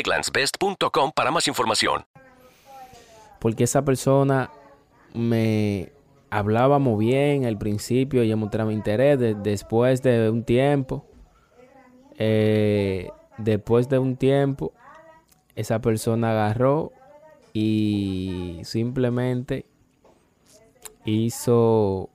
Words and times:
egglandsbest.com 0.00 1.12
para 1.14 1.30
más 1.30 1.46
información. 1.48 2.04
Porque 3.38 3.64
esa 3.64 3.84
persona 3.84 4.50
me 5.14 5.92
hablábamos 6.30 6.98
bien 6.98 7.44
al 7.46 7.58
principio, 7.58 8.22
ella 8.22 8.36
mostraba 8.36 8.72
interés, 8.72 9.18
de- 9.18 9.34
después 9.34 10.02
de 10.02 10.30
un 10.30 10.44
tiempo, 10.44 11.06
eh, 12.18 13.10
después 13.38 13.88
de 13.88 13.98
un 13.98 14.16
tiempo, 14.16 14.72
esa 15.56 15.80
persona 15.80 16.30
agarró 16.30 16.92
y 17.52 18.60
simplemente 18.62 19.66
hizo, 21.04 22.10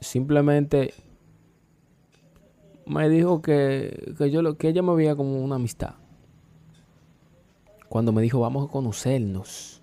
simplemente 0.00 0.94
me 2.86 3.08
dijo 3.08 3.42
que, 3.42 4.14
que 4.16 4.30
yo 4.30 4.42
lo 4.42 4.56
que 4.56 4.68
ella 4.68 4.82
me 4.82 4.94
veía 4.94 5.16
como 5.16 5.42
una 5.42 5.56
amistad. 5.56 5.94
Cuando 7.88 8.12
me 8.12 8.22
dijo 8.22 8.40
vamos 8.40 8.68
a 8.68 8.72
conocernos. 8.72 9.82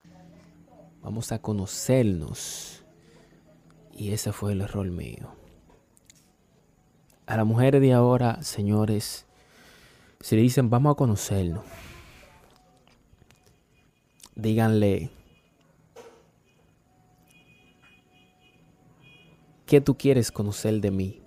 Vamos 1.01 1.31
a 1.31 1.39
conocernos. 1.39 2.83
Y 3.93 4.11
ese 4.13 4.31
fue 4.31 4.53
el 4.53 4.61
error 4.61 4.89
mío. 4.89 5.29
A 7.25 7.37
las 7.37 7.45
mujeres 7.45 7.81
de 7.81 7.93
ahora, 7.93 8.41
señores, 8.43 9.25
si 10.19 10.35
le 10.35 10.41
dicen 10.41 10.69
vamos 10.69 10.93
a 10.93 10.95
conocernos, 10.95 11.63
díganle 14.35 15.11
¿qué 19.71 19.79
tú 19.79 19.97
quieres 19.97 20.33
conocer 20.33 20.81
de 20.81 20.91
mí? 20.91 21.21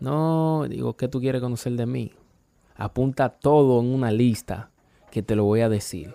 No, 0.00 0.64
digo, 0.68 0.96
¿qué 0.96 1.08
tú 1.08 1.20
quieres 1.20 1.42
conocer 1.42 1.74
de 1.74 1.84
mí? 1.84 2.12
Apunta 2.74 3.28
todo 3.28 3.80
en 3.80 3.92
una 3.92 4.10
lista 4.10 4.70
que 5.10 5.22
te 5.22 5.36
lo 5.36 5.44
voy 5.44 5.60
a 5.60 5.68
decir. 5.68 6.14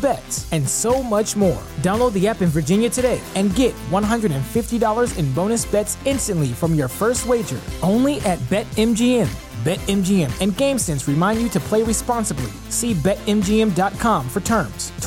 bets, 0.00 0.50
and 0.52 0.68
so 0.68 1.00
much 1.00 1.36
more. 1.36 1.62
Download 1.76 2.12
the 2.14 2.26
app 2.26 2.42
in 2.42 2.48
Virginia 2.48 2.90
today 2.90 3.20
and 3.36 3.54
get 3.54 3.74
$150 3.90 5.18
in 5.18 5.32
bonus 5.34 5.64
bets 5.66 5.96
instantly 6.06 6.48
from 6.48 6.74
your 6.74 6.88
first 6.88 7.26
wager. 7.26 7.60
Only 7.82 8.20
at 8.22 8.38
BetMGM. 8.50 9.28
BetMGM 9.64 10.40
and 10.40 10.52
GameSense 10.52 11.06
remind 11.06 11.40
you 11.40 11.48
to 11.50 11.60
play 11.60 11.82
responsibly. 11.82 12.50
See 12.70 12.94
BetMGM.com 12.94 14.28
for 14.28 14.40
terms. 14.40 14.90